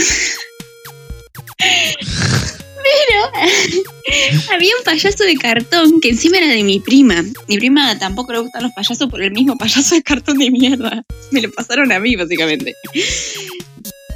Pero 2.85 3.33
había 4.53 4.73
un 4.79 4.85
payaso 4.85 5.25
de 5.25 5.37
cartón 5.37 6.01
que 6.01 6.11
encima 6.11 6.39
era 6.39 6.49
de 6.49 6.63
mi 6.63 6.81
prima. 6.81 7.25
Mi 7.49 7.59
prima 7.59 7.99
tampoco 7.99 8.33
le 8.33 8.41
gustan 8.41 8.65
los 8.65 8.73
payasos 8.73 9.09
por 9.09 9.23
el 9.23 9.33
mismo 9.33 9.57
payaso 9.57 9.95
de 9.95 10.03
cartón 10.03 10.39
de 10.39 10.51
mierda. 10.51 11.03
Me 11.31 11.43
lo 11.43 11.51
pasaron 11.53 11.93
a 11.93 11.99
mí, 11.99 12.17
básicamente. 12.17 12.75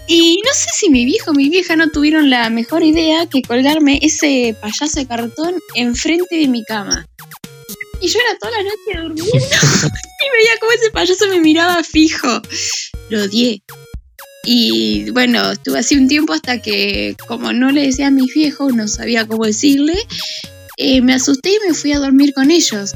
Y 0.07 0.41
no 0.45 0.53
sé 0.55 0.67
si 0.75 0.89
mi 0.91 1.05
viejo 1.05 1.33
o 1.33 1.35
mi 1.35 1.51
vieja 1.51 1.77
no 1.77 1.91
tuvieron 1.91 2.31
la 2.31 2.49
mejor 2.51 2.83
idea 2.83 3.27
que 3.27 3.43
colgarme 3.43 3.99
ese 4.03 4.57
payaso 4.61 5.01
de 5.01 5.07
cartón 5.07 5.55
enfrente 5.75 6.37
de 6.37 6.49
mi 6.49 6.65
cama. 6.65 7.07
Y 8.01 8.09
yo 8.09 8.19
era 8.21 8.39
toda 8.39 8.53
la 8.53 8.63
noche 8.63 9.03
durmiendo 9.03 9.57
payaso 10.99 11.29
me 11.29 11.41
miraba 11.41 11.85
fijo. 11.85 12.43
Lo 13.09 13.23
odié. 13.23 13.63
Y 14.45 15.11
bueno, 15.11 15.53
estuve 15.53 15.79
así 15.79 15.97
un 15.97 16.09
tiempo 16.09 16.33
hasta 16.33 16.61
que, 16.61 17.15
como 17.29 17.53
no 17.53 17.71
le 17.71 17.83
decía 17.83 18.09
a 18.09 18.11
mis 18.11 18.35
viejos, 18.35 18.75
no 18.75 18.89
sabía 18.89 19.27
cómo 19.27 19.45
decirle, 19.45 19.95
eh, 20.77 21.01
me 21.01 21.15
asusté 21.15 21.51
y 21.51 21.69
me 21.69 21.75
fui 21.75 21.93
a 21.93 22.01
dormir 22.01 22.33
con 22.35 22.51
ellos. 22.51 22.95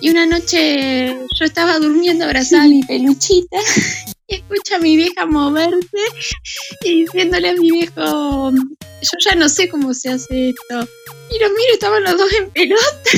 Y 0.00 0.10
una 0.10 0.24
noche 0.24 1.08
yo 1.08 1.44
estaba 1.44 1.78
durmiendo 1.78 2.24
abrazada 2.24 2.64
a 2.64 2.68
mi 2.68 2.82
peluchita 2.84 3.58
y 4.28 4.36
escucho 4.36 4.76
a 4.76 4.78
mi 4.78 4.96
vieja 4.96 5.26
moverse 5.26 6.04
y 6.84 7.02
diciéndole 7.02 7.50
a 7.50 7.54
mi 7.54 7.70
viejo, 7.70 8.52
yo 8.52 9.18
ya 9.24 9.34
no 9.34 9.48
sé 9.50 9.68
cómo 9.68 9.92
se 9.92 10.10
hace 10.10 10.50
esto. 10.50 10.88
Y 11.30 11.38
los 11.38 11.50
miro, 11.50 11.74
estaban 11.74 12.02
los 12.02 12.16
dos 12.16 12.32
en 12.32 12.50
pelota, 12.50 13.10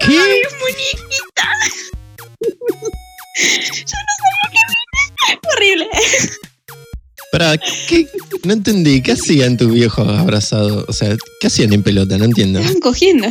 ¿Qué? 0.00 0.08
mi 0.08 0.16
muñequita. 0.60 1.46
yo 3.40 3.96
no 3.96 4.12
sabía 4.18 4.46
qué 4.52 4.62
mirar. 4.68 5.40
Horrible. 5.54 5.88
Para, 7.32 7.58
¿qué? 7.58 8.06
No 8.44 8.52
entendí. 8.54 9.02
¿Qué 9.02 9.12
hacían 9.12 9.56
tus 9.56 9.72
viejos 9.72 10.08
abrazados? 10.08 10.84
O 10.88 10.92
sea, 10.92 11.16
¿qué 11.40 11.46
hacían 11.46 11.72
en 11.72 11.82
pelota? 11.82 12.16
No 12.16 12.24
entiendo. 12.24 12.58
Estaban 12.58 12.80
cogiendo. 12.80 13.28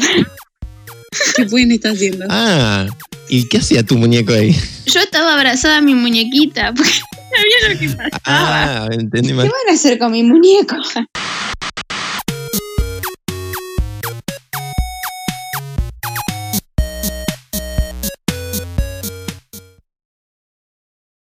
¿Qué 1.36 1.46
pueden 1.46 1.72
estar 1.72 1.94
haciendo? 1.94 2.26
Ah, 2.30 2.86
¿y 3.30 3.48
qué 3.48 3.58
hacía 3.58 3.84
tu 3.84 3.98
muñeco 3.98 4.34
ahí? 4.34 4.56
Yo 4.86 5.00
estaba 5.00 5.34
abrazada 5.34 5.78
a 5.78 5.82
mi 5.82 5.96
muñequita 5.96 6.74
porque 6.74 6.92
sabía 7.36 7.74
lo 7.74 7.80
que 7.80 7.90
pasaba. 7.90 8.22
Ah, 8.26 8.88
entendí 8.92 9.30
¿Qué 9.30 9.36
van 9.36 9.52
a 9.70 9.74
hacer 9.74 9.98
con 9.98 10.12
mi 10.12 10.24
muñeco? 10.24 10.76